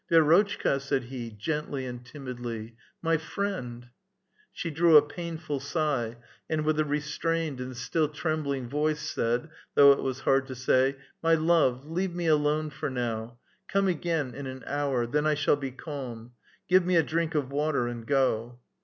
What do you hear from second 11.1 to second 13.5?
My love, leave me alone for now.